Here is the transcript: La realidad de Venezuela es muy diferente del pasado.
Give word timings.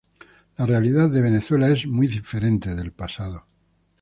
La 0.57 0.65
realidad 0.65 1.11
de 1.11 1.21
Venezuela 1.21 1.69
es 1.69 1.85
muy 1.85 2.07
diferente 2.07 2.73
del 2.73 2.91
pasado. 2.91 3.45